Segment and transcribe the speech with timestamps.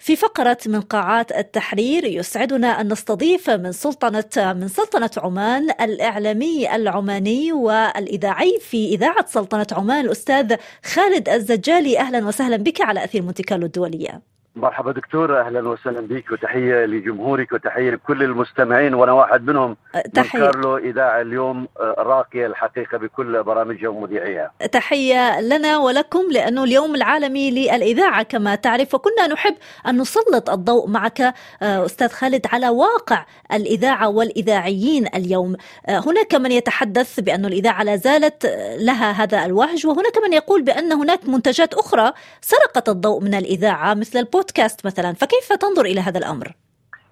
[0.00, 7.52] في فقرة من قاعات التحرير يسعدنا أن نستضيف من سلطنة من سلطنة عمان الإعلامي العماني
[7.52, 11.98] والإذاعي في إذاعة سلطنة عمان الأستاذ خالد الزجالي.
[11.98, 14.22] أهلا وسهلا بك على أثير مونتي الدولية.
[14.60, 19.76] مرحبا دكتور أهلا وسهلا بك وتحية لجمهورك وتحية لكل المستمعين وأنا واحد منهم
[20.14, 20.38] تحية.
[20.38, 21.68] من كارلو إذاعة اليوم
[21.98, 24.52] راقية الحقيقة بكل برامجها ومذيعيها.
[24.72, 29.54] تحية لنا ولكم لأنه اليوم العالمي للإذاعة كما تعرف وكنا نحب
[29.86, 35.56] أن نسلط الضوء معك أستاذ خالد على واقع الإذاعة والإذاعيين اليوم.
[35.88, 38.46] هناك من يتحدث بأن الإذاعة لا زالت
[38.78, 44.18] لها هذا الوهج وهناك من يقول بأن هناك منتجات أخرى سرقت الضوء من الإذاعة مثل
[44.18, 46.52] البودكاست بودكاست مثلا فكيف تنظر إلى هذا الأمر؟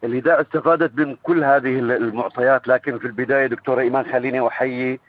[0.05, 5.01] الإذاعة استفادت من كل هذه المعطيات لكن في البداية دكتورة إيمان خليني أحيي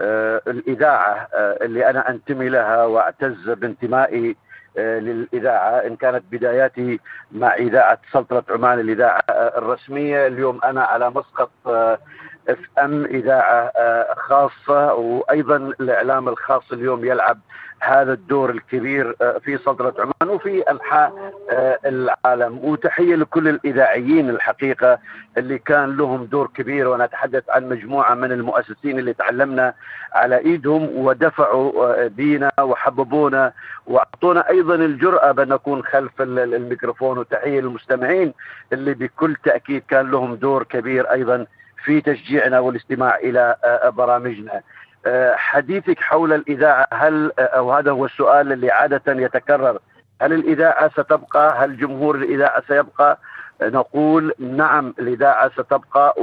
[0.00, 4.36] آه الإذاعة آه اللي أنا أنتمي لها وأعتز بانتمائي
[4.78, 7.00] آه للإذاعة إن كانت بداياتي
[7.32, 11.50] مع إذاعة سلطنة عمان الإذاعة الرسمية اليوم أنا على مسقط
[12.48, 13.72] اف ام اذاعه
[14.14, 17.38] خاصه وأيضا الإعلام الخاص اليوم يلعب
[17.80, 21.32] هذا الدور الكبير في سلطنه عمان وفي أنحاء
[21.86, 22.58] العالم.
[22.64, 24.98] وتحية لكل الإذاعيين الحقيقة
[25.38, 29.74] اللي كان لهم دور كبير وأنا اتحدث عن مجموعة من المؤسسين اللي تعلمنا
[30.14, 33.52] على إيدهم ودفعوا بينا وحببونا
[33.86, 37.18] وأعطونا أيضا الجرأة بأن نكون خلف الميكروفون.
[37.18, 38.34] وتحية للمستمعين
[38.72, 41.46] اللي بكل تأكيد كان لهم دور كبير أيضا
[41.84, 43.56] في تشجيعنا والاستماع إلى
[43.96, 44.62] برامجنا.
[45.34, 49.78] حديثك حول الإذاعة هل أو هذا هو السؤال اللي عادة يتكرر
[50.22, 53.18] هل الإذاعة ستبقى؟ هل جمهور الإذاعة سيبقى؟
[53.62, 56.14] نقول نعم الإذاعة ستبقى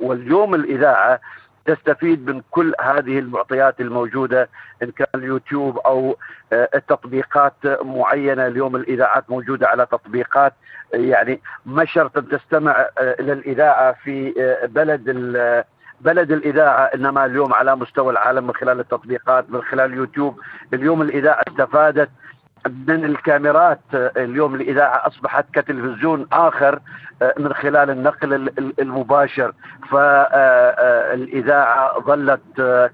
[0.00, 1.20] واليوم الإذاعة
[1.66, 4.48] تستفيد من كل هذه المعطيات الموجودة
[4.82, 6.16] إن كان اليوتيوب أو
[6.52, 8.46] التطبيقات معينة.
[8.46, 10.52] اليوم الإذاعات موجودة على تطبيقات.
[10.94, 14.32] يعني ما شرط تستمع إلى الإذاعة في
[14.68, 15.10] بلد
[16.00, 20.40] بلد الإذاعة إنما اليوم على مستوى العالم من خلال التطبيقات من خلال اليوتيوب.
[20.74, 22.10] اليوم الإذاعة استفادت
[22.88, 26.78] من الكاميرات اليوم الإذاعة أصبحت كتلفزيون آخر
[27.38, 28.50] من خلال النقل
[28.80, 29.52] المباشر.
[29.90, 32.42] فالإذاعة ظلت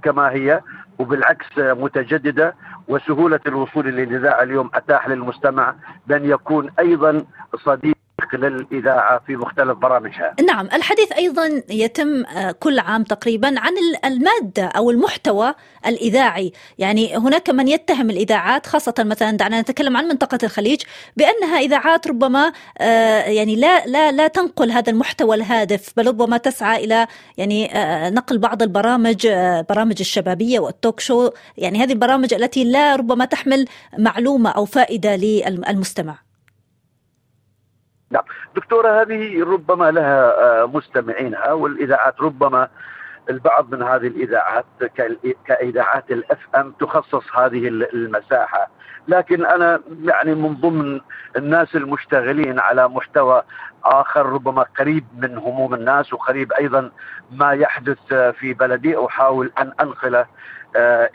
[0.03, 0.61] كما هي
[0.99, 2.55] وبالعكس متجددة.
[2.89, 5.75] وسهولة الوصول للإذاعة اليوم أتاح للمستمع
[6.07, 7.25] بأن يكون أيضا
[7.57, 7.97] صديق
[8.35, 10.35] للإذاعة في مختلف برامجها.
[10.47, 12.25] نعم الحديث أيضا يتم
[12.61, 13.73] كل عام تقريبا عن
[14.05, 15.55] المادة أو المحتوى
[15.87, 16.53] الإذاعي.
[16.79, 20.83] يعني هناك من يتهم الإذاعات خاصة مثلا دعنا نتكلم عن منطقة الخليج
[21.17, 22.53] بأنها إذاعات ربما
[23.27, 27.07] يعني لا لا لا تنقل هذا المحتوى الهادف بل ربما تسعى إلى
[27.37, 27.71] يعني
[28.11, 29.29] نقل بعض البرامج
[29.69, 33.65] برامج الشبابية والتوك شو يعني هذه البرامج التي لا ربما تحمل
[33.99, 36.32] معلومة أو فائدة للمستمع.
[38.13, 38.23] نعم.
[38.57, 42.69] دكتورة هذه ربما لها مستمعينها والإذاعات ربما
[43.31, 44.65] البعض من هذه الإذاعات
[45.47, 48.71] كإذاعات الأف أم تخصص هذه المساحة.
[49.09, 51.01] لكن أنا يعني من ضمن
[51.37, 53.43] الناس المشتغلين على محتوى
[53.85, 56.91] آخر ربما قريب من هموم الناس وقريب أيضا
[57.31, 60.27] ما يحدث في بلدي أحاول أن أنقله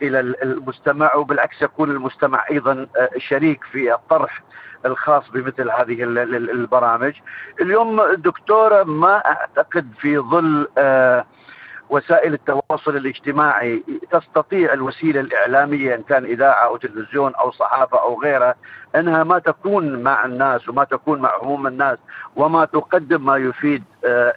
[0.02, 1.16] إلى المستمع.
[1.16, 4.44] وبالعكس يكون المستمع أيضا شريك في الطرح
[4.86, 7.14] الخاص بمثل هذه البرامج.
[7.62, 10.68] اليوم دكتورة ما أعتقد في ظل
[11.90, 18.56] وسائل التواصل الاجتماعي تستطيع الوسيلة الإعلامية إن كان إذاعة أو تلفزيون أو صحافة أو غيرها
[18.96, 21.98] أنها ما تكون مع الناس وما تكون مع عموم الناس
[22.36, 23.84] وما تقدم ما يفيد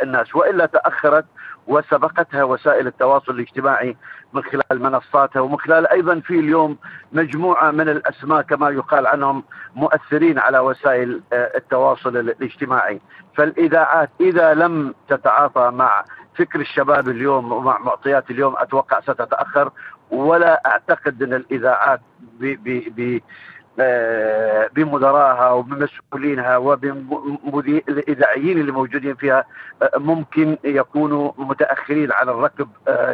[0.03, 0.34] الناس.
[0.34, 1.25] وإلا تأخرت
[1.66, 3.97] وسبقتها وسائل التواصل الاجتماعي
[4.33, 6.78] من خلال منصاتها ومن خلال أيضا في اليوم
[7.12, 9.44] مجموعة من الأسماء كما يقال عنهم
[9.75, 13.00] مؤثرين على وسائل التواصل الاجتماعي.
[13.37, 19.70] فالإذاعات إذا لم تتعاطى مع فكر الشباب اليوم ومع معطيات اليوم أتوقع ستتأخر
[20.10, 22.00] ولا أعتقد أن الإذاعات
[22.41, 23.18] ب
[24.74, 26.56] بمدراها وبمسؤولينها
[27.46, 29.44] وبالإذاعيين اللي موجودين فيها
[29.97, 32.68] ممكن يكونوا متأخرين على الركب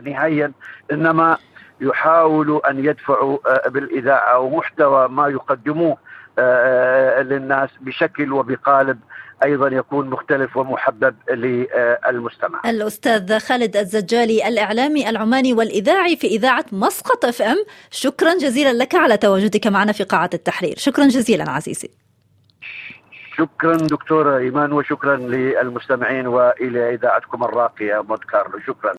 [0.04, 0.52] نهائيا.
[0.92, 1.38] إنما
[1.80, 3.38] يحاولوا أن يدفعوا
[3.69, 5.96] بالإذاعة ومحتوى ما يقدموه
[7.22, 8.98] للناس بشكل وبقالب
[9.44, 12.60] أيضا يكون مختلف ومحبب للمستمع.
[12.66, 17.56] الأستاذ خالد الزجالي الإعلامي العماني والإذاعي في إذاعة مسقط اف ام،
[17.90, 21.90] شكرا جزيلا لك على تواجدك معنا في قاعة التحرير، شكرا جزيلا عزيزي.
[23.36, 28.94] شكرا دكتورة إيمان وشكرا للمستمعين وإلى إذاعتكم الراقية مونت كارلو، شكرا.